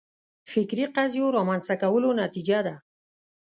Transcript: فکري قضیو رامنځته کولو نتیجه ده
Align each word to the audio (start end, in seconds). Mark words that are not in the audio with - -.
فکري 0.51 0.85
قضیو 0.95 1.33
رامنځته 1.37 1.75
کولو 1.81 2.09
نتیجه 2.21 2.59
ده 2.65 2.75